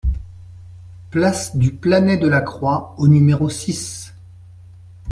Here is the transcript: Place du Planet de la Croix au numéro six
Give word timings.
Place 1.11 1.55
du 1.55 1.73
Planet 1.75 2.19
de 2.19 2.27
la 2.27 2.41
Croix 2.41 2.95
au 2.97 3.07
numéro 3.07 3.49
six 3.49 4.15